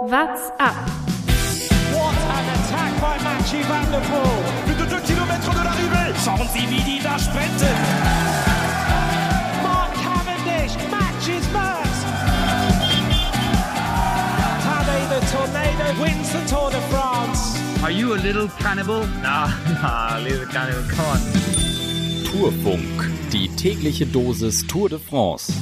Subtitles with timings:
[0.00, 0.74] What's up?
[1.92, 4.40] What an attack by Mathieu Van Der Poel.
[4.64, 6.14] Plus de 2 km de l'arrivée.
[6.24, 7.76] Schauen Sie, wie die da sprinten.
[9.62, 11.88] Mark Cavendish matches Max.
[14.64, 17.60] Tadej the Tornado wins the Tour de France.
[17.82, 19.06] Are you a little cannibal?
[19.22, 19.48] Nah,
[19.82, 21.20] nah, little cannibal, come on.
[22.24, 25.52] Tourfunk, die tägliche Dosis Tour de France.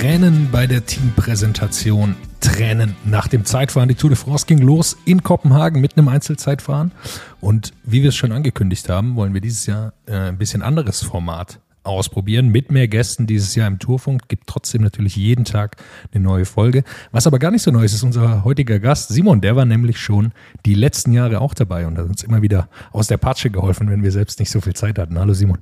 [0.00, 2.16] Tränen bei der Teampräsentation.
[2.40, 3.88] Tränen nach dem Zeitfahren.
[3.88, 6.90] Die Tour de France ging los in Kopenhagen mit einem Einzelzeitfahren.
[7.40, 11.02] Und wie wir es schon angekündigt haben, wollen wir dieses Jahr äh, ein bisschen anderes
[11.02, 14.28] Format ausprobieren mit mehr Gästen dieses Jahr im Tourfunk.
[14.28, 15.76] Gibt trotzdem natürlich jeden Tag
[16.12, 16.82] eine neue Folge.
[17.12, 19.40] Was aber gar nicht so neu ist, ist unser heutiger Gast Simon.
[19.42, 20.32] Der war nämlich schon
[20.66, 24.02] die letzten Jahre auch dabei und hat uns immer wieder aus der Patsche geholfen, wenn
[24.02, 25.18] wir selbst nicht so viel Zeit hatten.
[25.18, 25.58] Hallo Simon.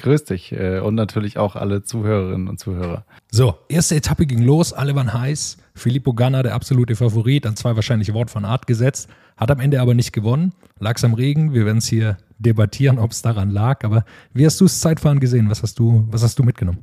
[0.00, 3.04] Grüß dich äh, und natürlich auch alle Zuhörerinnen und Zuhörer.
[3.30, 5.58] So, erste Etappe ging los, alle waren heiß.
[5.74, 9.78] Filippo Ganna, der absolute Favorit, an zwei wahrscheinlich Wort von Art gesetzt, hat am Ende
[9.78, 10.54] aber nicht gewonnen.
[10.78, 13.84] Lag's am Regen, wir werden es hier debattieren, ob es daran lag.
[13.84, 15.50] Aber wie hast du das Zeitfahren gesehen?
[15.50, 16.82] Was hast du, was hast du mitgenommen?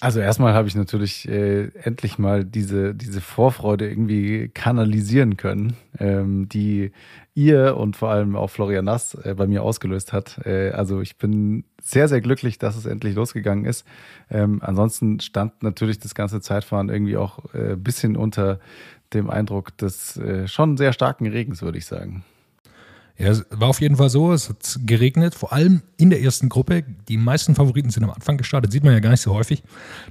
[0.00, 6.48] Also erstmal habe ich natürlich äh, endlich mal diese, diese Vorfreude irgendwie kanalisieren können, ähm,
[6.48, 6.92] die
[7.34, 10.38] ihr und vor allem auch Florian Nass äh, bei mir ausgelöst hat.
[10.46, 13.84] Äh, also ich bin sehr, sehr glücklich, dass es endlich losgegangen ist.
[14.30, 18.60] Ähm, ansonsten stand natürlich das ganze Zeitfahren irgendwie auch ein äh, bisschen unter
[19.12, 22.24] dem Eindruck des schon sehr starken Regens, würde ich sagen.
[23.16, 24.32] Ja, es war auf jeden Fall so.
[24.32, 26.82] Es hat geregnet, vor allem in der ersten Gruppe.
[27.08, 28.72] Die meisten Favoriten sind am Anfang gestartet.
[28.72, 29.62] Sieht man ja gar nicht so häufig,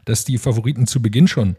[0.06, 1.58] dass die Favoriten zu Beginn schon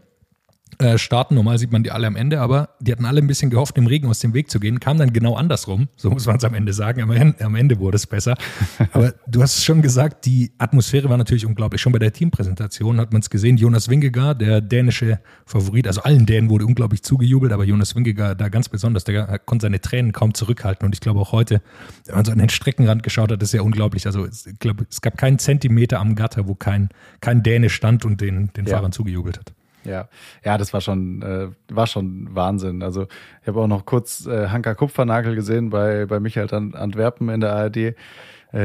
[0.79, 1.35] äh, starten.
[1.35, 3.87] Normal sieht man die alle am Ende, aber die hatten alle ein bisschen gehofft, im
[3.87, 4.79] Regen aus dem Weg zu gehen.
[4.79, 5.87] Kam dann genau andersrum.
[5.95, 7.01] So muss man es am Ende sagen.
[7.01, 8.35] Aber am Ende wurde es besser.
[8.91, 11.81] Aber du hast es schon gesagt, die Atmosphäre war natürlich unglaublich.
[11.81, 13.57] Schon bei der Teampräsentation hat man es gesehen.
[13.57, 18.49] Jonas Wingegaard, der dänische Favorit, also allen Dänen wurde unglaublich zugejubelt, aber Jonas Wingegaard da
[18.49, 20.85] ganz besonders, der konnte seine Tränen kaum zurückhalten.
[20.85, 21.61] Und ich glaube auch heute,
[22.05, 24.05] wenn man so an den Streckenrand geschaut hat, ist ja unglaublich.
[24.05, 26.89] Also ich glaube, es gab keinen Zentimeter am Gatter, wo kein,
[27.21, 28.75] kein Däne stand und den, den ja.
[28.75, 29.53] Fahrern zugejubelt hat.
[29.85, 30.09] Ja,
[30.43, 32.83] ja, das war schon, äh, war schon Wahnsinn.
[32.83, 33.07] Also
[33.41, 37.53] ich habe auch noch kurz äh, Hanka Kupfernagel gesehen bei, bei Michael Antwerpen in der
[37.53, 37.95] ARD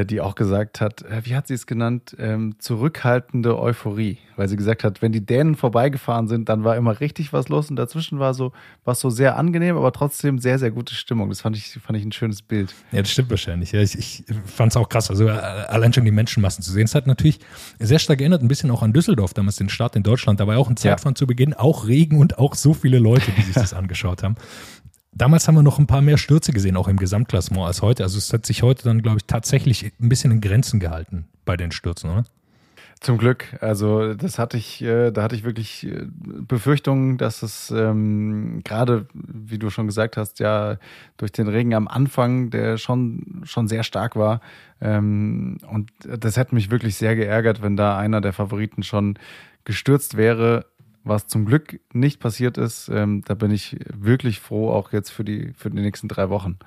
[0.04, 4.56] die auch gesagt hat, äh, wie hat sie es genannt, ähm, zurückhaltende Euphorie, weil sie
[4.56, 8.20] gesagt hat, wenn die Dänen vorbeigefahren sind, dann war immer richtig was los und dazwischen
[8.20, 8.52] war so
[8.84, 11.28] was so sehr angenehm, aber trotzdem sehr sehr gute Stimmung.
[11.28, 12.72] Das fand ich fand ich ein schönes Bild.
[12.92, 13.72] Ja, das stimmt wahrscheinlich.
[13.72, 15.10] Ja, ich, ich fand es auch krass.
[15.10, 17.40] Also äh, allein schon die Menschenmassen zu sehen, es hat natürlich
[17.80, 20.38] sehr stark erinnert, ein bisschen auch an Düsseldorf damals den Start in Deutschland.
[20.38, 21.18] Da war auch ein Zeitfahren ja.
[21.18, 24.36] zu Beginn, auch Regen und auch so viele Leute, die sich das angeschaut haben.
[25.12, 28.04] Damals haben wir noch ein paar mehr Stürze gesehen, auch im Gesamtklassement als heute.
[28.04, 31.56] Also es hat sich heute dann, glaube ich, tatsächlich ein bisschen in Grenzen gehalten bei
[31.56, 32.24] den Stürzen, oder?
[33.00, 33.56] Zum Glück.
[33.62, 39.06] Also das hatte ich, äh, da hatte ich wirklich äh, Befürchtungen, dass es ähm, gerade,
[39.14, 40.76] wie du schon gesagt hast, ja
[41.16, 44.42] durch den Regen am Anfang, der schon schon sehr stark war,
[44.82, 49.18] ähm, und das hätte mich wirklich sehr geärgert, wenn da einer der Favoriten schon
[49.64, 50.66] gestürzt wäre
[51.04, 52.88] was zum Glück nicht passiert ist.
[52.88, 56.58] Ähm, da bin ich wirklich froh, auch jetzt für die, für die nächsten drei Wochen.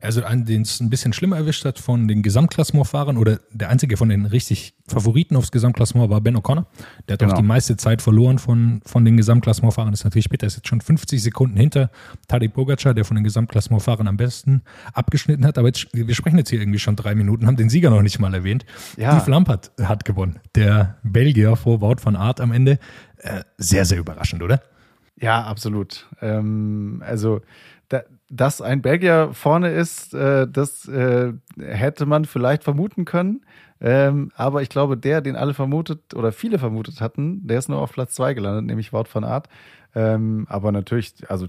[0.00, 3.98] Also einen, den es ein bisschen schlimmer erwischt hat von den Gesamtklassementfahrern oder der einzige
[3.98, 6.64] von den richtig Favoriten aufs Gesamtklassement war Ben O'Connor.
[7.06, 7.32] Der hat genau.
[7.32, 9.90] auch die meiste Zeit verloren von, von den Gesamtklassementfahrern.
[9.92, 11.90] Das ist natürlich später, ist jetzt schon 50 Sekunden hinter
[12.28, 14.62] Tadej Pogacar, der von den Gesamtklassementfahrern am besten
[14.94, 15.58] abgeschnitten hat.
[15.58, 18.18] Aber jetzt, wir sprechen jetzt hier irgendwie schon drei Minuten, haben den Sieger noch nicht
[18.18, 18.64] mal erwähnt.
[18.96, 19.16] Ja.
[19.16, 20.38] Yves Lampert hat gewonnen.
[20.54, 22.78] Der Belgier vor Wout van Aert am Ende.
[23.18, 24.62] Äh, sehr, sehr überraschend, oder?
[25.20, 26.06] Ja, absolut.
[26.22, 27.42] Ähm, also
[28.30, 33.44] dass ein Belgier vorne ist, äh, das äh, hätte man vielleicht vermuten können.
[33.80, 37.80] Ähm, aber ich glaube, der, den alle vermutet oder viele vermutet hatten, der ist nur
[37.80, 39.48] auf Platz zwei gelandet, nämlich Wout van Aert.
[39.94, 41.46] Ähm, aber natürlich, also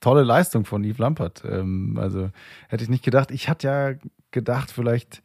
[0.00, 1.42] tolle Leistung von Yves Lampert.
[1.48, 2.30] Ähm, also
[2.68, 3.30] hätte ich nicht gedacht.
[3.30, 3.94] Ich hatte ja
[4.32, 5.22] gedacht, vielleicht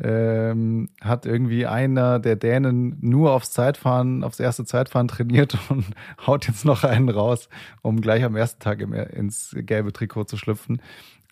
[0.00, 5.86] ähm, hat irgendwie einer der Dänen nur aufs Zeitfahren, aufs erste Zeitfahren trainiert und
[6.26, 7.48] haut jetzt noch einen raus,
[7.82, 10.80] um gleich am ersten Tag im, ins gelbe Trikot zu schlüpfen.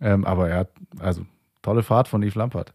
[0.00, 1.24] Ähm, aber er hat, also
[1.62, 2.72] tolle Fahrt von Yves Lampert.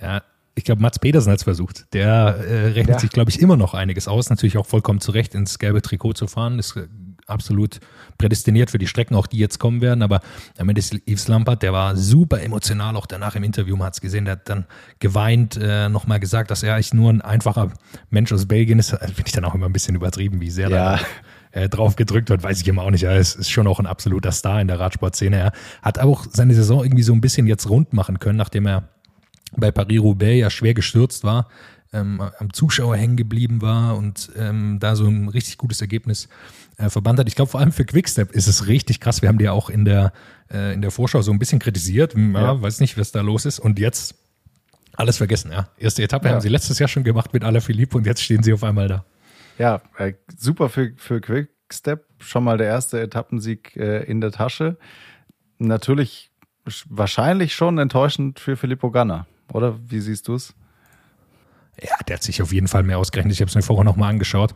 [0.00, 0.22] Ja,
[0.54, 1.92] ich glaube, Mats Pedersen hat es versucht.
[1.92, 2.98] Der äh, rechnet ja.
[2.98, 4.30] sich, glaube ich, immer noch einiges aus.
[4.30, 6.58] Natürlich auch vollkommen zurecht, ins gelbe Trikot zu fahren.
[6.58, 6.78] Ist
[7.26, 7.80] absolut
[8.18, 10.02] prädestiniert für die Strecken, auch die jetzt kommen werden.
[10.02, 10.20] Aber
[10.58, 13.94] am Ende ist Yves Lampert, der war super emotional, auch danach im Interview, man hat
[13.94, 14.66] es gesehen, der hat dann
[14.98, 17.72] geweint, äh, nochmal gesagt, dass er eigentlich nur ein einfacher
[18.10, 18.90] Mensch aus Belgien ist.
[18.90, 20.96] Finde ich dann auch immer ein bisschen übertrieben, wie sehr ja.
[20.96, 21.00] da
[21.52, 23.04] äh, drauf gedrückt wird, weiß ich immer auch nicht.
[23.04, 25.36] Er ist, ist schon auch ein absoluter Star in der Radsportszene.
[25.36, 25.52] Er
[25.82, 28.88] hat auch seine Saison irgendwie so ein bisschen jetzt rund machen können, nachdem er
[29.56, 31.48] bei Paris-Roubaix ja schwer gestürzt war
[31.92, 36.28] ähm, am Zuschauer hängen geblieben war und ähm, da so ein richtig gutes Ergebnis
[36.76, 37.28] äh, verbannt hat.
[37.28, 39.22] Ich glaube, vor allem für Quickstep ist es richtig krass.
[39.22, 40.12] Wir haben die ja auch in der,
[40.50, 42.14] äh, in der Vorschau so ein bisschen kritisiert.
[42.14, 42.62] Ja, ja.
[42.62, 43.58] Weiß nicht, was da los ist.
[43.58, 44.14] Und jetzt
[44.96, 45.68] alles vergessen, ja.
[45.78, 46.34] Erste Etappe ja.
[46.34, 49.04] haben sie letztes Jahr schon gemacht mit Philippe und jetzt stehen sie auf einmal da.
[49.58, 52.04] Ja, äh, super für, für Quickstep.
[52.18, 54.76] Schon mal der erste Etappensieg äh, in der Tasche.
[55.58, 56.30] Natürlich
[56.88, 59.78] wahrscheinlich schon enttäuschend für Filippo Ganna, oder?
[59.88, 60.54] Wie siehst du es?
[61.82, 63.34] Ja, der hat sich auf jeden Fall mehr ausgerechnet.
[63.34, 64.54] Ich habe es mir vorher nochmal angeschaut.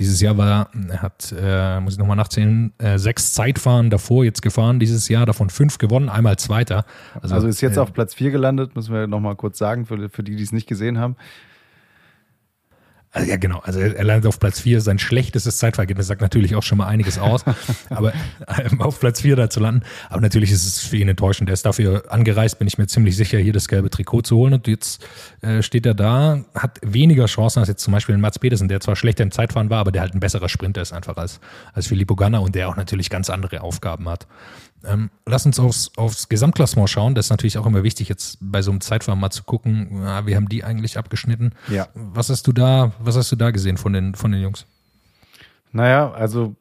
[0.00, 4.40] Dieses Jahr war, er hat, äh, muss ich nochmal nachzählen, äh, sechs Zeitfahren davor jetzt
[4.40, 6.86] gefahren dieses Jahr, davon fünf gewonnen, einmal Zweiter.
[7.20, 10.08] Also, also ist jetzt äh, auf Platz vier gelandet, müssen wir nochmal kurz sagen, für,
[10.08, 11.16] für die, die es nicht gesehen haben.
[13.14, 13.58] Also ja, genau.
[13.58, 14.80] Also er landet auf Platz 4.
[14.80, 17.44] Sein schlechtestes Zeitverhältnis sagt natürlich auch schon mal einiges aus.
[17.90, 18.14] aber
[18.64, 19.82] ähm, auf Platz 4 da zu landen.
[20.08, 21.50] Aber natürlich ist es für ihn enttäuschend.
[21.50, 24.54] Er ist dafür angereist, bin ich mir ziemlich sicher, hier das gelbe Trikot zu holen.
[24.54, 25.06] Und jetzt
[25.42, 28.96] äh, steht er da, hat weniger Chancen als jetzt zum Beispiel Mats Pedersen, der zwar
[28.96, 31.38] schlechter im Zeitfahren war, aber der halt ein besserer Sprinter ist einfach als,
[31.74, 34.26] als Filippo Ganna und der auch natürlich ganz andere Aufgaben hat.
[34.84, 37.14] Ähm, lass uns aufs, aufs Gesamtklassement schauen.
[37.14, 40.26] Das ist natürlich auch immer wichtig, jetzt bei so einem Zeitfahren mal zu gucken, ja,
[40.26, 41.54] wie haben die eigentlich abgeschnitten.
[41.68, 41.88] Ja.
[41.94, 44.66] Was hast du da, was hast du da gesehen von den, von den Jungs?
[45.72, 46.54] Naja, also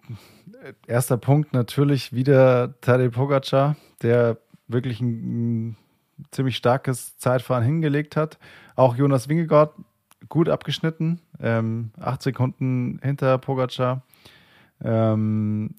[0.87, 5.77] erster Punkt natürlich wieder Tadej Pogacar, der wirklich ein, ein
[6.31, 8.37] ziemlich starkes Zeitfahren hingelegt hat.
[8.75, 9.73] Auch Jonas Wingegaard
[10.29, 14.03] gut abgeschnitten, ähm, acht Sekunden hinter Pogacar.
[14.83, 15.75] Ähm,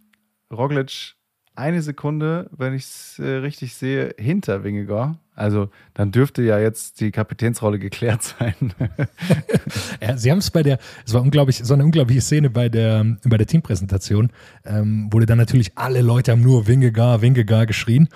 [0.53, 1.15] Roglic
[1.55, 5.19] eine Sekunde, wenn ich es äh, richtig sehe, hinter Wingegar.
[5.35, 8.55] Also dann dürfte ja jetzt die Kapitänsrolle geklärt sein.
[10.01, 13.17] ja, sie haben es bei der, es war unglaublich, so eine unglaubliche Szene bei der,
[13.25, 14.31] bei der Teampräsentation,
[14.65, 18.09] ähm, wurde dann natürlich alle Leute haben nur Wingegar, Wingegar geschrien.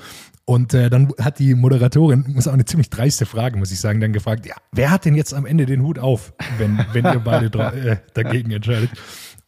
[0.45, 4.01] Und äh, dann hat die Moderatorin, muss auch eine ziemlich dreiste Frage, muss ich sagen,
[4.01, 7.19] dann gefragt, ja, wer hat denn jetzt am Ende den Hut auf, wenn, wenn ihr
[7.19, 8.91] beide äh, dagegen entscheidet?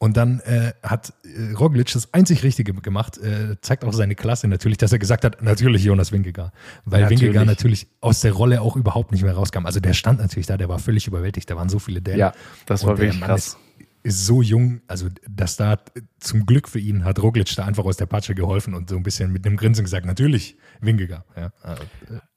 [0.00, 4.46] Und dann äh, hat äh, Roglic das einzig Richtige gemacht, äh, zeigt auch seine Klasse
[4.46, 6.52] natürlich, dass er gesagt hat, natürlich Jonas Wingegar.
[6.84, 7.22] Weil natürlich.
[7.22, 9.66] Wingegar natürlich aus der Rolle auch überhaupt nicht mehr rauskam.
[9.66, 12.20] Also der stand natürlich da, der war völlig überwältigt, da waren so viele Dänen.
[12.20, 12.32] Ja,
[12.66, 13.46] das war wirklich krass.
[13.46, 13.58] Ist,
[14.04, 15.78] ist so jung, also dass da
[16.20, 19.02] zum Glück für ihn hat Roglic da einfach aus der Patsche geholfen und so ein
[19.02, 21.24] bisschen mit einem Grinsen gesagt, natürlich Wingegar.
[21.36, 21.50] Ja,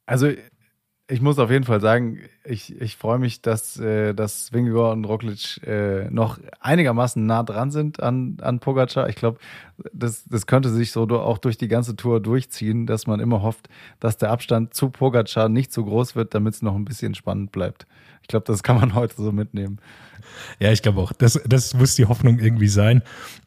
[0.07, 0.31] also
[1.11, 5.05] ich muss auf jeden Fall sagen, ich, ich freue mich, dass, äh, dass Vingegaard und
[5.05, 9.09] Roglic äh, noch einigermaßen nah dran sind an, an Pogacar.
[9.09, 9.37] Ich glaube,
[9.91, 13.67] das, das könnte sich so auch durch die ganze Tour durchziehen, dass man immer hofft,
[13.99, 17.51] dass der Abstand zu Pogacar nicht so groß wird, damit es noch ein bisschen spannend
[17.51, 17.85] bleibt.
[18.21, 19.79] Ich glaube, das kann man heute so mitnehmen.
[20.59, 21.11] Ja, ich glaube auch.
[21.11, 23.01] Das, das muss die Hoffnung irgendwie sein.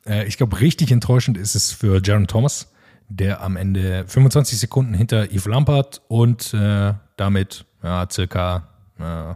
[0.07, 2.74] Äh, ich glaube, richtig enttäuschend ist es für Jaron Thomas
[3.09, 8.69] der am Ende 25 Sekunden hinter Yves Lampard und äh, damit ja, circa
[8.99, 9.35] äh,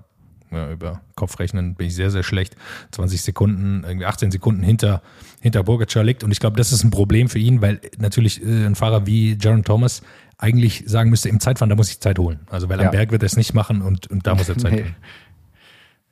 [0.50, 2.56] ja, über Kopfrechnen bin ich sehr, sehr schlecht.
[2.92, 5.02] 20 Sekunden, irgendwie 18 Sekunden hinter,
[5.40, 6.24] hinter Bogacar liegt.
[6.24, 9.36] Und ich glaube, das ist ein Problem für ihn, weil natürlich äh, ein Fahrer wie
[9.38, 10.02] Jaron Thomas
[10.38, 12.40] eigentlich sagen müsste, im Zeitfahren, da muss ich Zeit holen.
[12.48, 12.86] Also weil ja.
[12.86, 14.82] am Berg wird er es nicht machen und, und da muss er Zeit nee.
[14.82, 14.96] holen.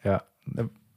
[0.04, 0.22] Ja.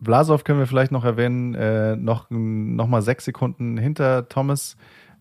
[0.02, 4.78] Vlasov können wir vielleicht noch erwähnen, äh, noch, noch mal sechs Sekunden hinter Thomas.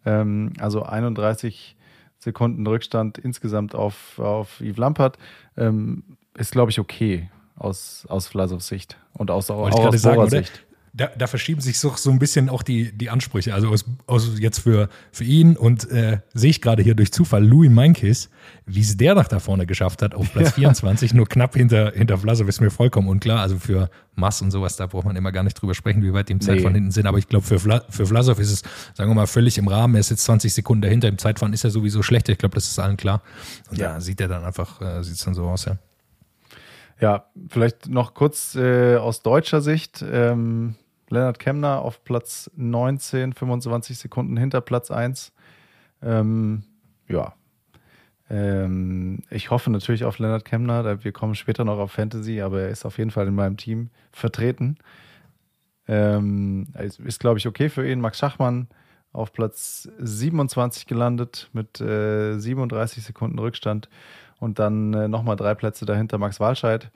[0.08, 1.76] Ähm, also 31
[2.18, 5.18] Sekunden Rückstand insgesamt auf, auf Yves Lampert.
[5.56, 6.02] Ähm,
[6.36, 10.64] ist, glaube ich, okay aus, aus Vlasovs Sicht und aus, auch, auch aus sagen, Sicht
[10.92, 13.54] da, da verschieben sich so, so ein bisschen auch die, die Ansprüche.
[13.54, 17.44] Also aus, aus jetzt für, für ihn und äh, sehe ich gerade hier durch Zufall
[17.44, 18.30] Louis Meinkes,
[18.66, 22.18] wie es der nach da vorne geschafft hat, auf Platz 24, nur knapp hinter, hinter
[22.18, 23.40] Vlasov, ist mir vollkommen unklar.
[23.40, 26.28] Also für Mass und sowas, da braucht man immer gar nicht drüber sprechen, wie weit
[26.28, 26.62] die im Zeit nee.
[26.62, 27.06] von hinten sind.
[27.06, 28.62] Aber ich glaube, für, Vla, für Vlasov ist es,
[28.94, 29.94] sagen wir mal, völlig im Rahmen.
[29.94, 31.08] Er ist jetzt 20 Sekunden dahinter.
[31.08, 32.32] Im Zeitfahren ist er sowieso schlechter.
[32.32, 33.22] Ich glaube, das ist allen klar.
[33.70, 33.94] Und ja.
[33.94, 35.78] da sieht er dann einfach, äh, sieht es dann so aus, ja.
[37.00, 40.04] Ja, vielleicht noch kurz äh, aus deutscher Sicht.
[40.06, 40.74] Ähm,
[41.10, 45.32] Lennart Kemner auf Platz 19, 25 Sekunden hinter Platz 1.
[46.02, 46.64] Ähm,
[47.08, 47.34] ja.
[48.30, 51.02] Ähm, ich hoffe natürlich auf Lennart Kemner.
[51.02, 53.90] Wir kommen später noch auf Fantasy, aber er ist auf jeden Fall in meinem Team
[54.12, 54.76] vertreten.
[55.86, 58.00] Ähm, ist, glaube ich, okay für ihn.
[58.00, 58.68] Max Schachmann
[59.12, 63.88] auf Platz 27 gelandet mit äh, 37 Sekunden Rückstand
[64.38, 66.90] und dann äh, nochmal drei Plätze dahinter Max Walscheid.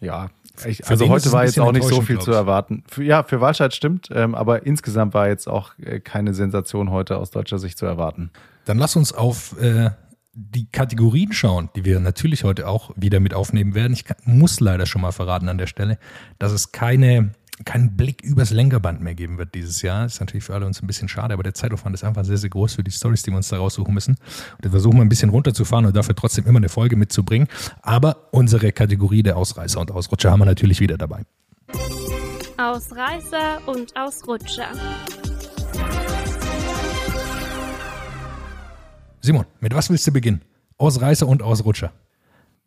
[0.00, 0.30] Ja,
[0.66, 2.84] ich, also heute war jetzt auch nicht so viel zu erwarten.
[2.88, 7.16] Für, ja, für Walscheid stimmt, ähm, aber insgesamt war jetzt auch äh, keine Sensation heute
[7.16, 8.30] aus deutscher Sicht zu erwarten.
[8.64, 9.90] Dann lass uns auf äh,
[10.32, 13.92] die Kategorien schauen, die wir natürlich heute auch wieder mit aufnehmen werden.
[13.92, 15.98] Ich kann, muss leider schon mal verraten an der Stelle,
[16.38, 17.30] dass es keine
[17.64, 20.06] keinen Blick übers Lenkerband mehr geben wird dieses Jahr.
[20.06, 22.50] Ist natürlich für alle uns ein bisschen schade, aber der Zeitaufwand ist einfach sehr, sehr
[22.50, 24.16] groß für die Stories, die wir uns da raussuchen müssen.
[24.56, 27.48] Und wir versuchen mal ein bisschen runterzufahren und dafür trotzdem immer eine Folge mitzubringen.
[27.82, 31.22] Aber unsere Kategorie der Ausreißer und Ausrutscher haben wir natürlich wieder dabei.
[32.56, 34.68] Ausreißer und Ausrutscher.
[39.20, 40.42] Simon, mit was willst du beginnen?
[40.78, 41.92] Ausreißer und Ausrutscher.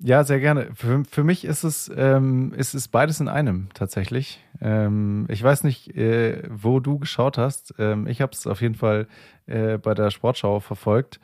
[0.04, 0.70] Ja, sehr gerne.
[0.74, 4.44] Für, für mich ist es, ähm, ist es beides in einem tatsächlich.
[4.60, 7.76] Ähm, ich weiß nicht, äh, wo du geschaut hast.
[7.78, 9.08] Ähm, ich habe es auf jeden Fall
[9.46, 11.20] äh, bei der Sportschau verfolgt.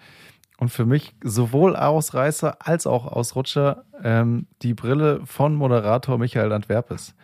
[0.60, 7.15] Und für mich sowohl Ausreißer als auch Ausrutscher ähm, die Brille von Moderator Michael Antwerpes.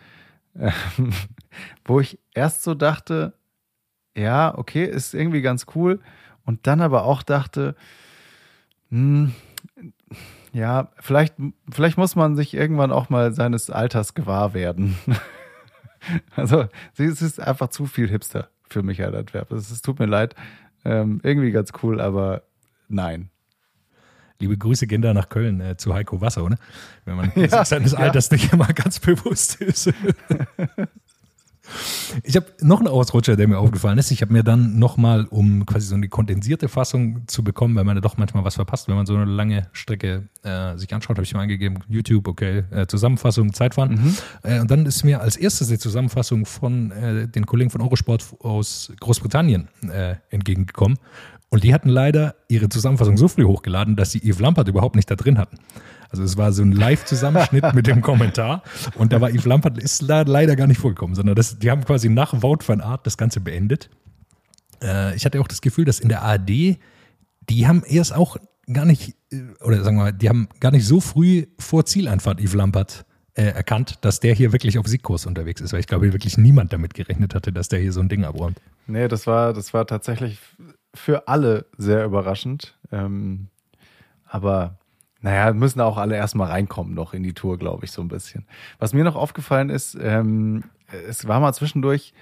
[0.58, 0.72] Ähm,
[1.84, 3.34] wo ich erst so dachte,
[4.16, 6.00] ja, okay, ist irgendwie ganz cool.
[6.44, 7.76] Und dann aber auch dachte,
[8.90, 9.32] hm,
[10.54, 11.34] ja, vielleicht,
[11.68, 14.96] vielleicht muss man sich irgendwann auch mal seines Alters gewahr werden.
[16.36, 19.50] also, es ist einfach zu viel Hipster für Michael Antwerp.
[19.50, 20.36] Es tut mir leid.
[20.84, 22.44] Ähm, irgendwie ganz cool, aber
[22.88, 23.30] nein.
[24.38, 26.56] Liebe Grüße gehen da nach Köln äh, zu Heiko Wasser, oder?
[27.04, 28.36] Wenn man ja, seines Alters ja.
[28.36, 29.92] nicht immer ganz bewusst ist.
[32.22, 34.10] Ich habe noch einen Ausrutscher, der mir aufgefallen ist.
[34.10, 37.96] Ich habe mir dann nochmal, um quasi so eine kondensierte Fassung zu bekommen, weil man
[37.96, 41.24] ja doch manchmal was verpasst, wenn man so eine lange Strecke äh, sich anschaut, habe
[41.24, 43.94] ich mal eingegeben, YouTube, okay, äh, Zusammenfassung, Zeitfahren.
[43.94, 44.16] Mhm.
[44.42, 48.24] Äh, und dann ist mir als erstes die Zusammenfassung von äh, den Kollegen von Eurosport
[48.40, 50.98] aus Großbritannien äh, entgegengekommen.
[51.54, 55.10] Und die hatten leider ihre Zusammenfassung so früh hochgeladen, dass sie Yves Lampert überhaupt nicht
[55.10, 55.58] da drin hatten.
[56.14, 58.62] Also es war so ein Live-Zusammenschnitt mit dem Kommentar
[58.94, 62.08] und da war Yves Lampert ist leider gar nicht vorgekommen, sondern das, die haben quasi
[62.08, 63.90] nach Wout van Art das Ganze beendet.
[64.80, 66.78] Äh, ich hatte auch das Gefühl, dass in der ARD,
[67.50, 68.36] die haben erst auch
[68.72, 72.40] gar nicht, äh, oder sagen wir mal, die haben gar nicht so früh vor Zieleinfahrt
[72.40, 73.04] Yves Lampert
[73.34, 76.72] äh, erkannt, dass der hier wirklich auf Siegkurs unterwegs ist, weil ich glaube, wirklich niemand
[76.72, 78.60] damit gerechnet hatte, dass der hier so ein Ding abräumt.
[78.86, 80.38] Nee, das war, das war tatsächlich
[80.94, 82.78] für alle sehr überraschend.
[82.92, 83.48] Ähm,
[84.24, 84.78] aber
[85.24, 88.44] naja, müssen auch alle erstmal reinkommen noch in die Tour, glaube ich, so ein bisschen.
[88.78, 90.64] Was mir noch aufgefallen ist, ähm,
[91.08, 92.12] es war mal zwischendurch,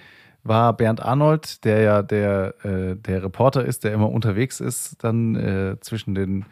[0.45, 5.35] war Bernd Arnold, der ja der, äh, der Reporter ist, der immer unterwegs ist, dann
[5.35, 6.45] äh, zwischen, den,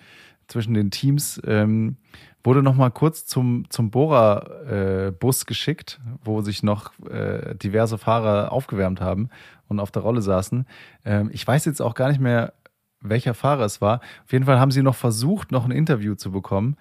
[0.48, 1.98] zwischen den Teams, ähm,
[2.42, 8.50] wurde noch mal kurz zum, zum Bora-Bus äh, geschickt, wo sich noch äh, diverse Fahrer
[8.50, 9.30] aufgewärmt haben
[9.68, 10.66] und auf der Rolle saßen.
[11.04, 12.54] Ähm, ich weiß jetzt auch gar nicht mehr,
[13.00, 14.00] welcher Fahrer es war.
[14.24, 16.76] Auf jeden Fall haben sie noch versucht, noch ein Interview zu bekommen.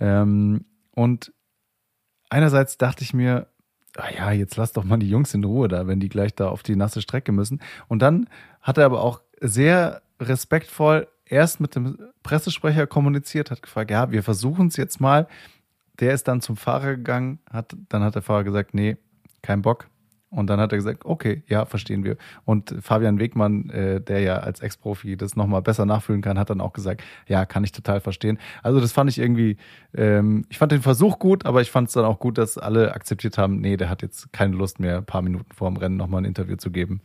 [0.00, 1.32] Ähm, und
[2.30, 3.48] einerseits dachte ich mir,
[3.96, 6.48] ah ja, jetzt lass doch mal die Jungs in Ruhe da, wenn die gleich da
[6.48, 7.60] auf die nasse Strecke müssen.
[7.88, 8.28] Und dann
[8.60, 14.22] hat er aber auch sehr respektvoll erst mit dem Pressesprecher kommuniziert, hat gefragt, ja, wir
[14.22, 15.28] versuchen es jetzt mal.
[16.00, 18.96] Der ist dann zum Fahrer gegangen, hat, dann hat der Fahrer gesagt, nee,
[19.42, 19.88] kein Bock,
[20.30, 22.16] und dann hat er gesagt, okay, ja, verstehen wir.
[22.44, 26.60] Und Fabian Wegmann, äh, der ja als Ex-Profi das nochmal besser nachfühlen kann, hat dann
[26.60, 28.38] auch gesagt, ja, kann ich total verstehen.
[28.62, 29.56] Also das fand ich irgendwie,
[29.94, 32.94] ähm, ich fand den Versuch gut, aber ich fand es dann auch gut, dass alle
[32.94, 35.96] akzeptiert haben, nee, der hat jetzt keine Lust mehr, ein paar Minuten vor dem Rennen
[35.96, 37.00] nochmal ein Interview zu geben.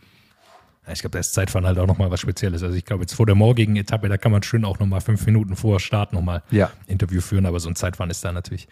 [0.92, 2.62] Ich glaube, da ist Zeitfahren halt auch nochmal was Spezielles.
[2.62, 5.26] Also ich glaube, jetzt vor der morgigen Etappe, da kann man schön auch nochmal fünf
[5.26, 6.72] Minuten vor Start nochmal ja.
[6.88, 8.68] Interview führen, aber so ein Zeitfahren ist da natürlich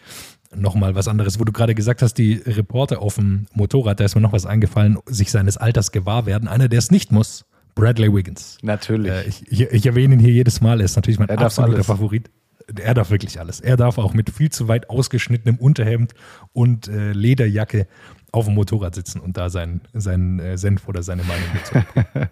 [0.54, 1.40] nochmal was anderes.
[1.40, 4.44] Wo du gerade gesagt hast, die Reporter auf dem Motorrad, da ist mir noch was
[4.44, 6.48] eingefallen, sich seines Alters gewahr werden.
[6.48, 8.58] Einer, der es nicht muss, Bradley Wiggins.
[8.62, 9.10] Natürlich.
[9.10, 11.84] Äh, ich, ich, ich, erwähne ihn hier jedes Mal, er ist natürlich mein er absoluter
[11.84, 12.30] Favorit.
[12.80, 13.60] Er darf wirklich alles.
[13.60, 16.14] Er darf auch mit viel zu weit ausgeschnittenem Unterhemd
[16.52, 17.86] und äh, Lederjacke
[18.32, 21.84] auf dem Motorrad sitzen und da seinen, seinen äh, Senf oder seine Meinung dazu.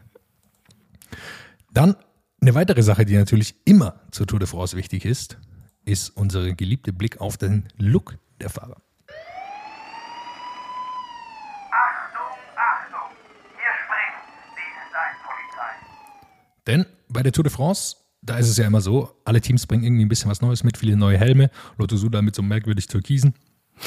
[1.73, 1.97] Dann
[2.41, 5.39] eine weitere Sache, die natürlich immer zur Tour de France wichtig ist,
[5.85, 8.81] ist unser geliebter Blick auf den Look der Fahrer.
[11.71, 13.11] Achtung, Achtung,
[13.57, 14.15] hier spricht
[14.57, 14.71] die
[16.67, 19.85] Denn bei der Tour de France, da ist es ja immer so, alle Teams bringen
[19.85, 21.51] irgendwie ein bisschen was Neues mit, viele neue Helme.
[21.79, 23.35] Lotto Suda mit so merkwürdig türkisen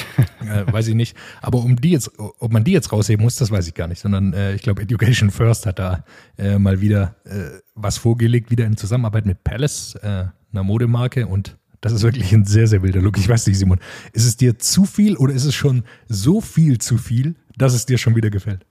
[0.41, 1.15] äh, weiß ich nicht.
[1.41, 3.99] Aber um die jetzt, ob man die jetzt rausheben muss, das weiß ich gar nicht.
[3.99, 6.03] Sondern äh, ich glaube, Education First hat da
[6.37, 11.27] äh, mal wieder äh, was vorgelegt, wieder in Zusammenarbeit mit Palace, äh, einer Modemarke.
[11.27, 13.17] Und das ist wirklich ein sehr, sehr wilder Look.
[13.17, 13.79] Ich weiß nicht, Simon,
[14.13, 17.85] ist es dir zu viel oder ist es schon so viel zu viel, dass es
[17.85, 18.65] dir schon wieder gefällt?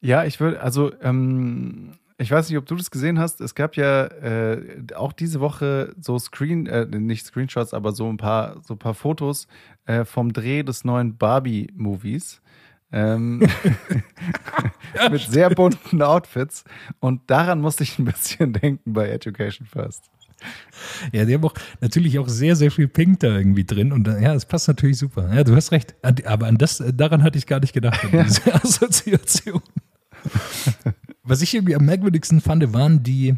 [0.00, 3.40] Ja, ich würde, also ähm, ich weiß nicht, ob du das gesehen hast.
[3.40, 8.16] Es gab ja äh, auch diese Woche so Screen, äh, nicht Screenshots, aber so ein
[8.16, 9.46] paar, so ein paar Fotos
[9.86, 12.42] äh, vom Dreh des neuen Barbie-Movies.
[12.90, 13.46] Ähm,
[14.96, 16.64] ja, mit sehr bunten Outfits.
[16.98, 20.10] Und daran musste ich ein bisschen denken bei Education First.
[21.12, 24.22] Ja, die haben auch natürlich auch sehr, sehr viel Pink da irgendwie drin und äh,
[24.22, 25.32] ja, das passt natürlich super.
[25.34, 25.96] Ja, du hast recht.
[26.24, 29.62] Aber an das, äh, daran hatte ich gar nicht gedacht, an diese Assoziation.
[31.28, 33.34] Was ich irgendwie am merkwürdigsten fand, waren die,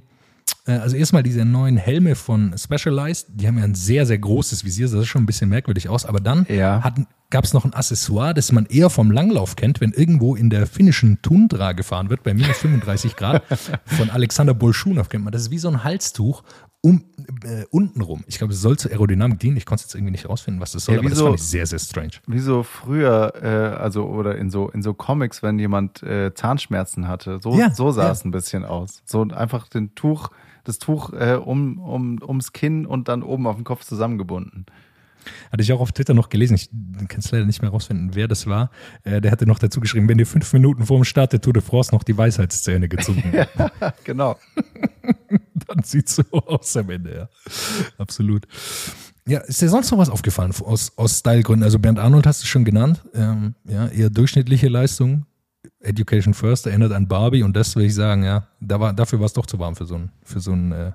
[0.66, 4.64] äh, also erstmal diese neuen Helme von Specialized, die haben ja ein sehr, sehr großes
[4.64, 6.82] Visier, das sah schon ein bisschen merkwürdig aus, aber dann Ja.
[7.30, 10.66] gab es noch ein Accessoire, das man eher vom Langlauf kennt, wenn irgendwo in der
[10.66, 13.42] finnischen Tundra gefahren wird, bei minus 35 Grad,
[13.86, 15.32] von Alexander Bolschunow kennt man.
[15.32, 16.42] Das ist wie so ein Halstuch
[16.82, 17.04] um,
[17.44, 18.24] äh, unten rum.
[18.26, 19.56] Ich glaube, es soll zur Aerodynamik dienen.
[19.58, 21.26] Ich konnte es jetzt irgendwie nicht rausfinden, was das soll, Ja, aber wie das so-
[21.26, 22.12] fand ich sehr, sehr strange.
[22.26, 23.46] Wie so früher, äh,
[23.78, 27.38] also oder in so in so Comics, wenn jemand äh, Zahnschmerzen hatte.
[27.42, 28.10] So, Ja, so sah ja.
[28.12, 29.02] es ein bisschen aus.
[29.04, 30.30] So einfach den Tuch,
[30.64, 34.64] das Tuch äh, um, um, ums Kinn und dann oben auf dem Kopf zusammengebunden.
[35.52, 36.54] Hatte ich auch auf Twitter noch gelesen.
[36.54, 36.70] Ich
[37.08, 38.70] kann es leider nicht mehr rausfinden, wer das war.
[39.04, 41.52] Äh, der hatte noch dazu geschrieben, wenn dir fünf Minuten vor dem Start der Tour
[41.52, 43.70] de France noch die Weisheitszähne gezogen werden,
[44.04, 44.36] genau.
[45.66, 47.28] dann sieht so aus am Ende, ja.
[47.98, 48.46] Absolut.
[49.26, 51.62] Ja, ist dir sonst noch was aufgefallen aus, aus Stylegründen?
[51.64, 53.02] Also Bernd Arnold hast du schon genannt.
[53.14, 55.26] Ähm, ja, eher durchschnittliche Leistung.
[55.80, 59.26] Education First erinnert an Barbie und das würde ich sagen, ja, da war, dafür war
[59.26, 60.92] es doch zu warm für so ein, für so ein äh, äh,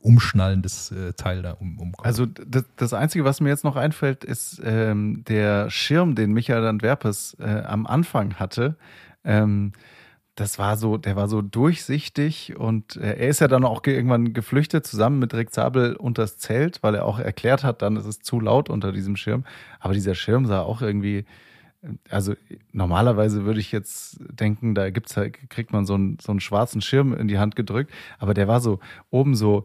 [0.00, 4.24] umschnallendes äh, Teil da um, um Also das, das Einzige, was mir jetzt noch einfällt,
[4.24, 8.76] ist ähm, der Schirm, den Michael Antwerpes äh, am Anfang hatte.
[9.24, 9.72] Ähm,
[10.34, 13.94] das war so, der war so durchsichtig und äh, er ist ja dann auch ge
[13.94, 18.04] irgendwann geflüchtet zusammen mit Rick Zabel unters Zelt, weil er auch erklärt hat, dann ist
[18.04, 19.44] es zu laut unter diesem Schirm.
[19.80, 21.24] Aber dieser Schirm sah auch irgendwie,
[22.10, 22.34] also
[22.72, 26.80] normalerweise würde ich jetzt denken, da gibt's halt, kriegt man so einen, so einen schwarzen
[26.80, 28.80] Schirm in die Hand gedrückt, aber der war so
[29.10, 29.64] oben so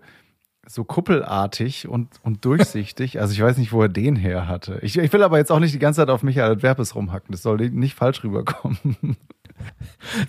[0.67, 3.19] so kuppelartig und, und durchsichtig.
[3.19, 4.77] Also ich weiß nicht, wo er den her hatte.
[4.83, 7.31] Ich, ich will aber jetzt auch nicht die ganze Zeit auf Michael Adverbes rumhacken.
[7.31, 8.77] Das soll nicht falsch rüberkommen.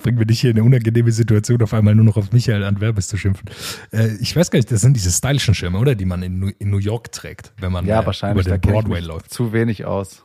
[0.03, 3.09] Bringen wir dich hier in eine unangenehme Situation, auf einmal nur noch auf Michael Antwerpes
[3.09, 3.49] zu schimpfen.
[3.93, 5.95] Äh, ich weiß gar nicht, das sind diese stylischen Schirme, oder?
[5.95, 8.47] Die man in, New- in New York trägt, wenn man Ja, äh, wahrscheinlich.
[8.47, 9.33] über den Broadway läuft.
[9.33, 10.25] Zu wenig aus.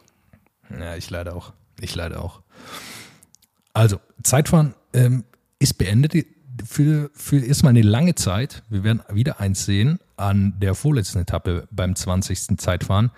[0.69, 1.53] Ja, ich leider auch.
[1.79, 2.41] Ich leider auch.
[3.73, 5.23] Also, Zeitfahren ähm,
[5.59, 6.13] ist beendet
[6.65, 8.63] für, für erstmal eine lange Zeit.
[8.69, 12.57] Wir werden wieder eins sehen an der vorletzten Etappe beim 20.
[12.57, 13.11] Zeitfahren.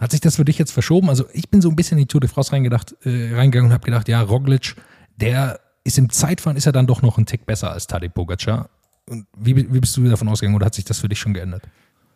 [0.00, 1.08] Hat sich das für dich jetzt verschoben?
[1.08, 3.74] Also ich bin so ein bisschen in die Tour de France reingedacht, äh, reingegangen und
[3.74, 4.74] habe gedacht, ja, Roglic,
[5.16, 8.70] der ist im Zeitfahren, ist er dann doch noch ein Tick besser als Tadej Pogacar.
[9.08, 11.62] Und wie, wie bist du davon ausgegangen oder hat sich das für dich schon geändert?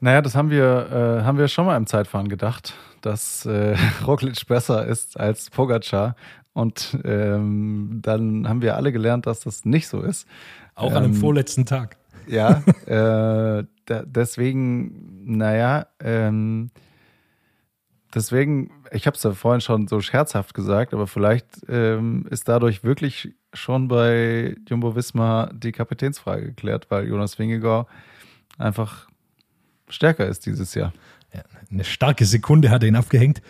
[0.05, 3.75] Naja, das haben wir, äh, haben wir schon mal im Zeitfahren gedacht, dass äh,
[4.07, 6.15] Roglic besser ist als Pogacar.
[6.53, 10.29] Und ähm, dann haben wir alle gelernt, dass das nicht so ist.
[10.75, 11.97] Auch an dem Ähm, vorletzten Tag.
[12.27, 13.65] Ja, äh,
[14.05, 16.71] deswegen, naja, ähm,
[18.15, 22.85] deswegen, ich habe es ja vorhin schon so scherzhaft gesagt, aber vielleicht ähm, ist dadurch
[22.85, 27.89] wirklich schon bei Jumbo Visma die Kapitänsfrage geklärt, weil Jonas Wingegaard
[28.59, 29.09] einfach
[29.89, 30.93] stärker ist dieses Jahr.
[31.35, 33.43] Ja, eine starke Sekunde hat er ihn abgehängt.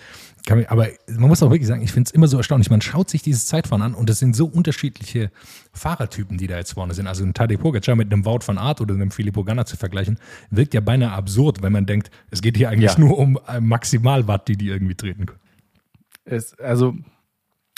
[0.46, 2.68] Kann man- Aber man muss auch wirklich sagen, ich finde es immer so erstaunlich.
[2.70, 5.30] Man schaut sich dieses Zeitfahren an und es sind so unterschiedliche
[5.72, 7.06] Fahrertypen, die da jetzt vorne sind.
[7.06, 10.18] Also ein Tadej Pogacar mit einem Wout van Aert oder einem Filippo Ganna zu vergleichen,
[10.50, 12.98] wirkt ja beinahe absurd, wenn man denkt, es geht hier eigentlich Ja.
[12.98, 15.40] nur um äh, Maximalwatt, die die irgendwie treten können.
[16.26, 16.94] Es, also,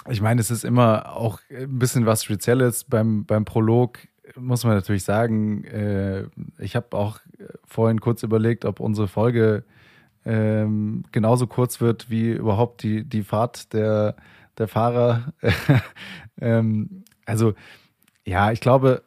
[0.08, 3.98] ich meine, es ist immer auch ein bisschen was Spezielles beim, beim Prolog,
[4.34, 5.64] muss man natürlich sagen.
[5.64, 6.24] Äh,
[6.58, 7.20] ich habe auch
[7.64, 9.64] vorhin kurz überlegt, ob unsere Folge
[10.24, 14.16] ähm, genauso kurz wird wie überhaupt die, die Fahrt der,
[14.58, 15.32] der Fahrer.
[16.40, 17.54] ähm, also,
[18.24, 19.02] ja, ich glaube,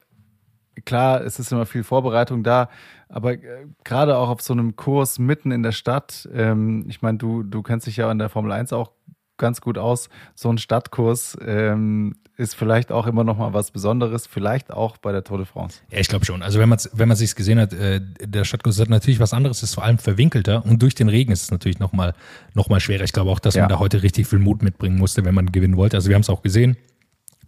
[0.85, 2.69] klar, es ist immer viel Vorbereitung da,
[3.09, 7.17] aber äh, gerade auch auf so einem Kurs mitten in der Stadt, ähm, ich meine,
[7.17, 8.91] du, du kennst dich ja in der Formel 1 auch
[9.39, 14.27] ganz gut aus, so ein Stadtkurs ähm, ist vielleicht auch immer noch mal was Besonderes,
[14.27, 15.79] vielleicht auch bei der Tour de France.
[15.91, 16.43] Ja, ich glaube schon.
[16.43, 19.63] Also wenn man wenn man sich gesehen hat, äh, der Stadtkurs hat natürlich was anderes,
[19.63, 22.13] ist vor allem verwinkelter und durch den Regen ist es natürlich noch mal
[22.53, 23.03] noch mal schwerer.
[23.03, 23.63] Ich glaube auch, dass Ja.
[23.63, 25.97] man da heute richtig viel Mut mitbringen musste, wenn man gewinnen wollte.
[25.97, 26.77] Also wir haben es auch gesehen.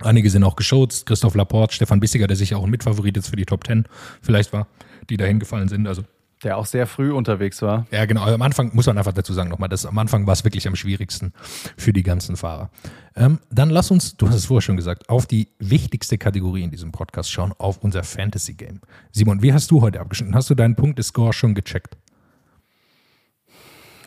[0.04, 1.06] Einige sind auch geschotzt.
[1.06, 3.86] Christoph Laporte, Stefan Bissiger, der sicher auch ein Mitfavorit jetzt für die Top Ten
[4.22, 4.68] vielleicht war,
[5.10, 5.88] die dahin gefallen sind.
[5.88, 6.04] Also
[6.44, 7.86] Der auch sehr früh unterwegs war.
[7.92, 8.26] ja, genau.
[8.26, 10.76] Am Anfang muss man einfach dazu sagen nochmal, dass am Anfang war es wirklich am
[10.76, 11.34] schwierigsten
[11.78, 12.72] für die ganzen Fahrer.
[13.16, 16.72] Ähm, dann lass uns, du hast es vorher schon gesagt, auf die wichtigste Kategorie in
[16.72, 18.82] diesem Podcast schauen, auf unser Fantasy Game.
[19.12, 20.34] Simon, wie hast du heute abgeschnitten?
[20.34, 21.96] Hast du deinen Punktescore schon gecheckt?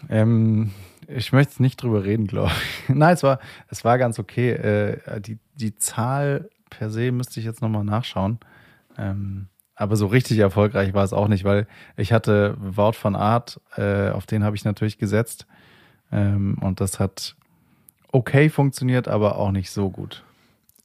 [0.09, 0.73] Ähm,
[1.07, 2.51] ich möchte nicht drüber reden, glaube
[2.89, 2.89] ich.
[2.95, 4.51] Nein, es war, es war ganz okay.
[4.51, 8.39] Äh, die, die Zahl per se müsste ich jetzt nochmal nachschauen.
[8.99, 13.61] Ähm, aber so richtig erfolgreich war es auch nicht, weil ich hatte Wout von Art,
[13.77, 15.47] äh, auf den habe ich natürlich gesetzt.
[16.13, 17.37] Ähm, und das hat
[18.13, 20.25] okay funktioniert, aber auch nicht so gut.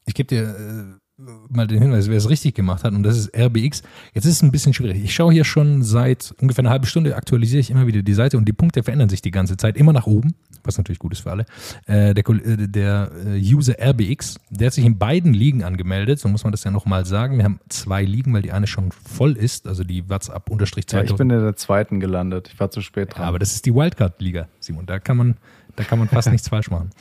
[0.06, 1.09] Ich gebe dir äh,
[1.50, 3.84] mal den Hinweis, wer es richtig gemacht hat, und das ist RBX.
[4.14, 5.04] Jetzt ist es ein bisschen schwierig.
[5.04, 8.38] Ich schaue hier schon seit ungefähr einer halben Stunde, aktualisiere ich immer wieder die Seite
[8.38, 11.22] und die Punkte verändern sich die ganze Zeit, immer nach oben, was natürlich gut ist
[11.22, 11.46] für alle.
[11.88, 16.30] Äh, der, äh, der äh, User RBX, der hat sich in beiden Ligen angemeldet, so
[16.30, 17.38] muss man das ja nochmal sagen.
[17.38, 20.96] Wir haben zwei Ligen, weil die eine schon voll ist, also die WhatsApp-2000.
[20.96, 22.50] Ja, ich bin in der zweiten gelandet.
[22.54, 23.28] Ich war zu spät Ja, dran.
[23.28, 24.86] aber das ist die Wildcard-Liga, Simon.
[24.86, 25.38] Da kann man,
[25.76, 26.92] da kann man fast nichts falsch machen.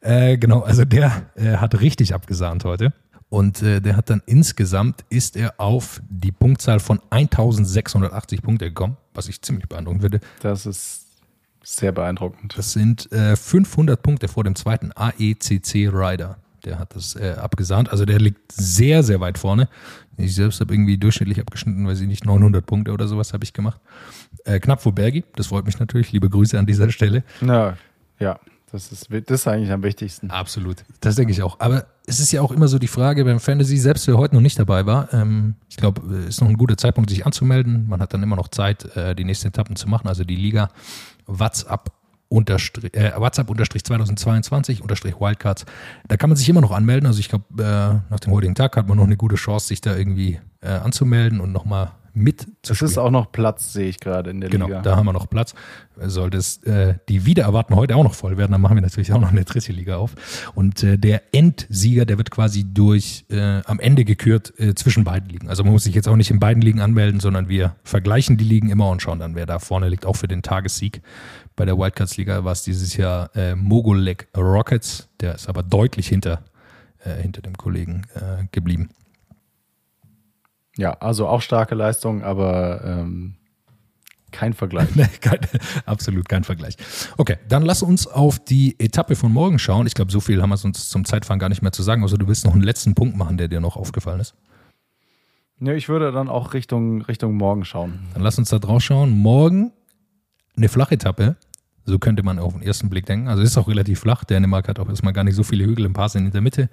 [0.00, 2.92] Äh, genau, also der äh, hat richtig abgesahnt heute.
[3.30, 8.96] Und äh, der hat dann insgesamt ist er auf die Punktzahl von 1680 Punkte gekommen,
[9.12, 10.20] was ich ziemlich beeindruckend finde.
[10.40, 11.04] das ist
[11.62, 12.56] sehr beeindruckend.
[12.56, 16.38] Das sind äh, 500 Punkte vor dem zweiten AECC Rider.
[16.64, 17.90] Der hat das äh, abgesahnt.
[17.90, 19.68] Also der liegt sehr, sehr weit vorne.
[20.16, 23.52] Ich selbst habe irgendwie durchschnittlich abgeschnitten, weiß ich nicht, 900 Punkte oder sowas habe ich
[23.52, 23.80] gemacht.
[24.44, 25.24] Äh, knapp vor Bergi.
[25.36, 26.10] Das freut mich natürlich.
[26.12, 27.22] Liebe Grüße an dieser Stelle.
[27.40, 27.76] Na,
[28.18, 28.40] ja,
[28.72, 30.30] das ist, das ist eigentlich am wichtigsten.
[30.30, 30.84] Absolut.
[31.00, 31.58] Das denke ich auch.
[31.60, 34.42] Aber es ist ja auch immer so die Frage beim Fantasy, selbst wer heute noch
[34.42, 37.86] nicht dabei war, ähm, ich glaube, es ist noch ein guter Zeitpunkt, sich anzumelden.
[37.88, 40.08] Man hat dann immer noch Zeit, äh, die nächsten Etappen zu machen.
[40.08, 40.70] Also die Liga
[41.26, 41.92] WhatsApp
[42.28, 43.12] unterstrich, äh,
[43.46, 45.64] unterstrich 2022 unterstrich Wildcards.
[46.06, 47.06] Da kann man sich immer noch anmelden.
[47.06, 49.80] Also ich glaube, äh, nach dem heutigen Tag hat man noch eine gute Chance, sich
[49.80, 54.00] da irgendwie äh, anzumelden und nochmal mit zu Es ist auch noch Platz, sehe ich
[54.00, 54.82] gerade in der Genau, Liga.
[54.82, 55.54] da haben wir noch Platz.
[56.00, 59.12] Sollte es äh, die wieder erwarten heute auch noch voll werden, dann machen wir natürlich
[59.12, 60.14] auch noch eine dritte Liga auf.
[60.54, 65.28] Und äh, der Endsieger, der wird quasi durch äh, am Ende gekürt äh, zwischen beiden
[65.28, 65.48] Ligen.
[65.48, 68.44] Also man muss sich jetzt auch nicht in beiden Ligen anmelden, sondern wir vergleichen die
[68.44, 71.02] Ligen immer und schauen dann, wer da vorne liegt, auch für den Tagessieg.
[71.56, 76.44] Bei der Wildcards-Liga war es dieses Jahr äh, Mogolek Rockets, der ist aber deutlich hinter,
[77.04, 78.90] äh, hinter dem Kollegen äh, geblieben.
[80.78, 83.34] Ja, also auch starke Leistung, aber ähm,
[84.30, 84.88] kein Vergleich.
[85.20, 85.40] Kein,
[85.86, 86.76] absolut kein Vergleich.
[87.16, 89.86] Okay, dann lass uns auf die Etappe von morgen schauen.
[89.86, 92.02] Ich glaube, so viel haben wir uns zum Zeitfahren gar nicht mehr zu sagen.
[92.02, 94.34] Also du willst noch einen letzten Punkt machen, der dir noch aufgefallen ist.
[95.60, 98.06] Ja, ich würde dann auch Richtung, Richtung morgen schauen.
[98.14, 99.10] Dann lass uns da drauf schauen.
[99.10, 99.72] Morgen
[100.56, 101.36] eine flache Etappe.
[101.88, 103.28] So könnte man auf den ersten Blick denken.
[103.28, 104.24] Also es ist auch relativ flach.
[104.24, 105.86] Dänemark hat auch erstmal gar nicht so viele Hügel.
[105.86, 106.68] Ein paar sind in der Mitte.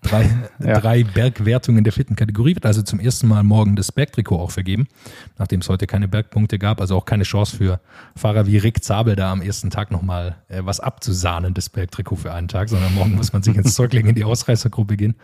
[0.00, 0.30] Drei,
[0.64, 0.78] Ja.
[0.80, 2.54] drei Bergwertungen in der vierten Kategorie.
[2.54, 4.86] Wird also zum ersten Mal morgen das Bergtrikot auch vergeben.
[5.38, 6.80] Nachdem es heute keine Bergpunkte gab.
[6.80, 7.80] Also auch keine Chance für
[8.16, 12.32] Fahrer wie Rick Zabel da am ersten Tag nochmal äh, was abzusahnen, das Bergtrikot für
[12.32, 12.68] einen Tag.
[12.68, 15.16] Sondern morgen muss man sich ins Zeug legen, in die Ausreißergruppe gehen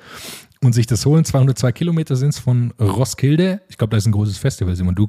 [0.63, 1.25] und sich das holen.
[1.25, 3.61] 202 Kilometer sind es von Roskilde.
[3.69, 4.95] Ich glaube, da ist ein großes Festival, Simon.
[4.95, 5.09] Du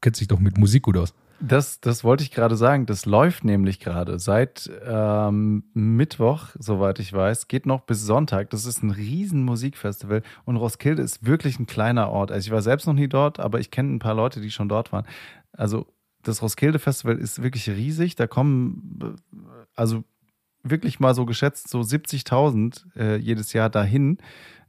[0.00, 1.14] kennst dich doch mit Musik gut aus.
[1.38, 2.86] Das, das wollte ich gerade sagen.
[2.86, 8.50] Das läuft nämlich gerade seit ähm, Mittwoch, soweit ich weiß, geht noch bis Sonntag.
[8.50, 12.32] Das ist ein riesen Musikfestival und Roskilde ist wirklich ein kleiner Ort.
[12.32, 14.68] Also ich war selbst noch nie dort, aber ich kenne ein paar Leute, die schon
[14.68, 15.06] dort waren.
[15.52, 15.86] Also
[16.22, 18.16] das Roskilde Festival ist wirklich riesig.
[18.16, 19.36] Da kommen äh,
[19.74, 20.04] also
[20.62, 24.18] wirklich mal so geschätzt so 70.000 äh, jedes Jahr dahin.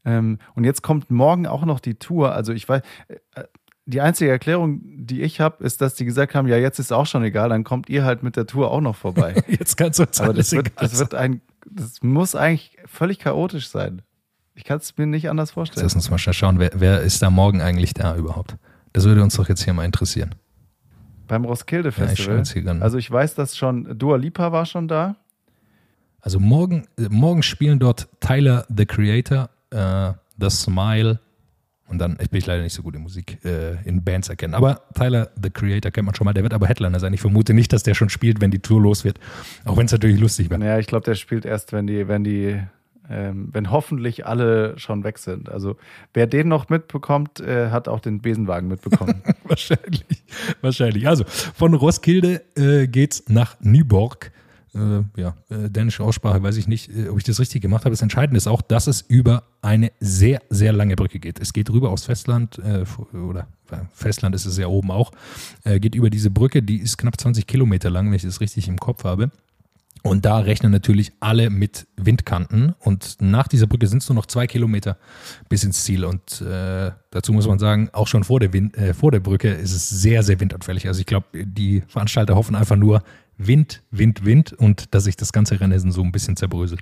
[0.06, 2.34] Ähm, und jetzt kommt morgen auch noch die Tour.
[2.34, 3.44] Also ich weiß, äh,
[3.88, 7.06] die einzige Erklärung, die ich habe, ist, dass die gesagt haben, ja, jetzt ist auch
[7.06, 9.42] schon egal, dann kommt ihr halt mit der Tour auch noch vorbei.
[9.48, 12.78] Jetzt kannst du uns Aber alles das wird, egal das wird ein, das muss eigentlich
[12.86, 14.02] völlig chaotisch sein.
[14.56, 15.86] Ich kann es mir nicht anders vorstellen.
[15.86, 18.58] Lass uns mal schnell schauen, wer, wer ist da morgen eigentlich da überhaupt?
[18.92, 20.36] Das würde uns doch jetzt hier mal interessieren.
[21.28, 22.44] Beim Roskilde Ja, ich Festival.
[22.44, 22.82] hier gerade.
[22.82, 25.16] also ich weiß, dass schon Dua Lipa war schon da.
[26.20, 31.20] Also morgen, äh, morgen spielen dort Tyler, The Creator, äh, The Smile
[31.88, 34.54] und dann, ich bin leider nicht so gut in Musik, äh, in Bands erkennen.
[34.54, 37.14] Aber Tyler, The Creator kennt man schon mal, der wird aber Headliner sein.
[37.14, 39.20] Ich vermute nicht, dass der schon spielt, wenn die Tour los wird.
[39.64, 40.60] Auch wenn es natürlich lustig wäre.
[40.60, 42.60] Naja, ich glaube, der spielt erst, wenn die, wenn die,
[43.10, 45.50] ähm, wenn hoffentlich alle schon weg sind.
[45.50, 45.78] Also
[46.14, 49.22] wer den noch mitbekommt, äh, hat auch den Besenwagen mitbekommen.
[49.46, 50.04] wahrscheinlich,
[50.62, 51.08] wahrscheinlich.
[51.08, 54.32] Also von Roskilde äh, geht's nach Nyborg.
[54.78, 57.92] Äh, ja, äh, dänische Aussprache weiß ich nicht, äh, ob ich das richtig gemacht habe.
[57.94, 61.40] Das Entscheidende ist auch, dass es über eine sehr, sehr lange Brücke geht.
[61.40, 62.86] Es geht rüber aufs Festland, äh,
[63.18, 63.48] oder
[63.94, 65.12] Festland ist es ja oben auch,
[65.66, 68.78] geht über diese Brücke, die ist knapp 20 Kilometer lang, wenn ich das richtig im
[68.78, 69.30] Kopf habe.
[70.04, 72.74] Und da rechnen natürlich alle mit Windkanten.
[72.80, 74.98] Und nach dieser Brücke sind es nur noch zwei Kilometer
[75.50, 76.06] bis ins Ziel.
[76.06, 79.50] Und äh, dazu muss man sagen, auch schon vor der, Wind, äh, vor der Brücke
[79.50, 80.88] ist es sehr, sehr windanfällig.
[80.88, 83.04] Also ich glaube, die Veranstalter hoffen einfach nur
[83.38, 86.82] Wind, Wind, Wind und dass sich das ganze Rennen so ein bisschen zerbröselt.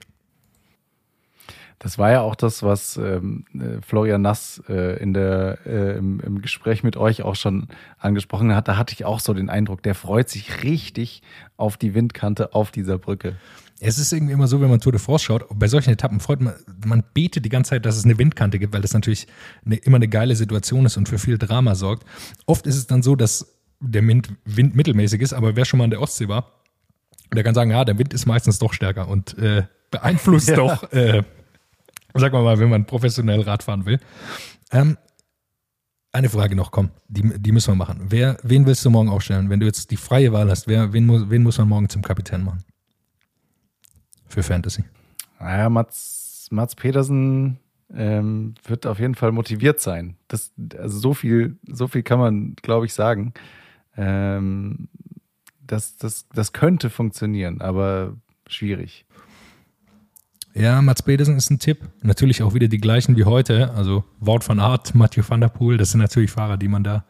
[1.80, 6.22] Das war ja auch das, was ähm, äh, Florian Nass äh, in der, äh, im,
[6.22, 8.68] im Gespräch mit euch auch schon angesprochen hat.
[8.68, 11.22] Da hatte ich auch so den Eindruck, der freut sich richtig
[11.58, 13.36] auf die Windkante auf dieser Brücke.
[13.82, 16.40] Es ist irgendwie immer so, wenn man Tour de France schaut, bei solchen Etappen freut
[16.40, 16.54] man,
[16.86, 19.28] man betet die ganze Zeit, dass es eine Windkante gibt, weil das natürlich
[19.66, 22.08] eine, immer eine geile Situation ist und für viel Drama sorgt.
[22.46, 25.86] Oft ist es dann so, dass der Wind, Wind mittelmäßig ist, aber wer schon mal
[25.86, 26.52] an der Ostsee war,
[27.34, 30.56] der kann sagen, ja, der Wind ist meistens doch stärker und äh, beeinflusst Ja.
[30.56, 31.24] doch äh,
[32.18, 34.00] Sagen wir mal, wenn man professionell Radfahren will.
[34.72, 34.98] Ähm,
[36.14, 38.06] eine Frage noch, komm, die, die müssen wir machen.
[38.08, 39.50] Wer, wen willst du morgen aufstellen?
[39.50, 42.02] Wenn du jetzt die freie Wahl hast, wer, wen, muss, wen muss man morgen zum
[42.02, 42.64] Kapitän machen?
[44.28, 44.86] Für Fantasy.
[45.42, 47.60] Naja, Mats, Mats Petersen
[47.94, 50.16] ähm, wird auf jeden Fall motiviert sein.
[50.30, 53.34] Das, also so viel, so viel kann man, glaube ich, sagen.
[53.98, 54.88] Ähm,
[55.66, 58.14] das, das, das könnte funktionieren, aber
[58.48, 59.06] schwierig.
[60.54, 61.80] Ja, Mats Pedersen ist ein Tipp.
[62.02, 63.72] Natürlich auch wieder die gleichen wie heute.
[63.74, 67.04] Also Wort von Art, Mathieu van der Poel, das sind natürlich Fahrer, die man da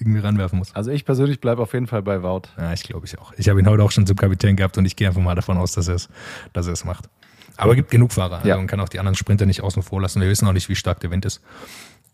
[0.00, 0.74] irgendwie ranwerfen muss.
[0.74, 2.42] Also ich persönlich bleibe auf jeden Fall bei Wout.
[2.56, 3.32] Ja, ich glaube ich auch.
[3.36, 5.56] Ich habe ihn heute auch schon zum Kapitän gehabt und ich gehe einfach mal davon
[5.58, 6.08] aus, dass er es,
[6.52, 7.08] dass er es macht.
[7.56, 8.36] Aber es gibt genug Fahrer.
[8.36, 8.56] Also Ja.
[8.56, 10.20] man kann auch die anderen Sprinter nicht außen vor lassen.
[10.20, 11.40] Wir wissen auch nicht, wie stark der Wind ist.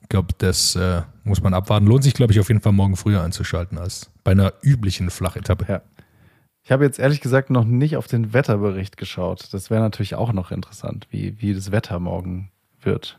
[0.04, 1.86] Ich glaube, das äh, muss man abwarten.
[1.86, 5.64] Lohnt sich, glaube ich, auf jeden Fall morgen früher einzuschalten als bei einer üblichen Flachetappe.
[5.66, 5.82] Ja.
[6.62, 9.48] Ich habe jetzt ehrlich gesagt noch nicht auf den Wetterbericht geschaut.
[9.52, 12.50] Das wäre natürlich auch noch interessant, wie, wie das Wetter morgen
[12.82, 13.18] wird.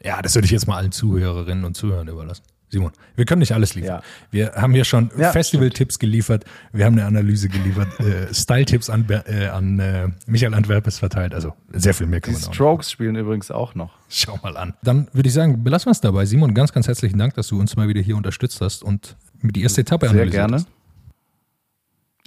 [0.00, 2.44] Ja, das würde ich jetzt mal allen Zuhörerinnen und Zuhörern überlassen.
[2.68, 4.00] Simon, wir können nicht alles liefern.
[4.00, 4.02] Ja.
[4.30, 9.06] Wir haben hier schon Ja, Festival-Tipps geliefert, wir haben eine Analyse geliefert, äh, Style-Tipps an,
[9.08, 11.32] äh, an äh, Michael Antwerpes verteilt.
[11.32, 12.54] Also sehr viel mehr kann Die man auch.
[12.54, 13.94] Strokes spielen übrigens auch noch.
[14.08, 14.74] Schau mal an.
[14.82, 16.24] Dann würde ich sagen, belassen wir es dabei.
[16.26, 19.62] Simon, ganz, ganz herzlichen Dank, dass du uns mal wieder hier unterstützt hast und die
[19.62, 20.56] erste Etappe Sehr analysiert gerne.
[20.56, 20.68] hast.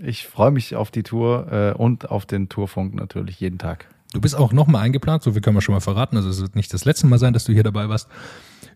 [0.02, 3.88] Ich freue mich auf die Tour äh, und auf den Tourfunk natürlich jeden Tag.
[4.12, 6.18] Du bist auch nochmal eingeplant, so viel können wir schon mal verraten.
[6.18, 8.08] Also es wird nicht das letzte Mal sein, dass du hier dabei warst.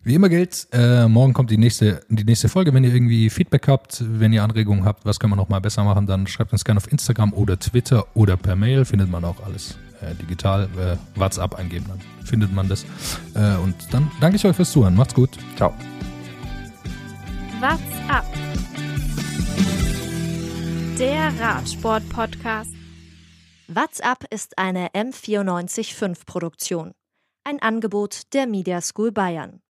[0.04, 2.72] Wie immer gilt, äh, morgen kommt die nächste, die nächste Folge.
[2.72, 5.82] Wenn ihr irgendwie Feedback habt, wenn ihr Anregungen habt, was kann man noch mal besser
[5.82, 8.84] machen, dann schreibt uns gerne auf Instagram oder Twitter oder per Mail.
[8.84, 10.68] Findet man auch alles äh, digital.
[10.78, 12.84] Äh, WhatsApp eingeben, dann findet man das.
[13.34, 14.94] Äh, und dann danke ich euch fürs Zuhören.
[14.94, 15.30] Macht's gut.
[15.56, 15.74] Ciao.
[17.60, 18.24] What's up?
[20.98, 22.83] Der Radsport-Podcast.
[23.66, 26.92] WhatsApp ist eine M945 Produktion.
[27.44, 29.63] Ein Angebot der Media School Bayern.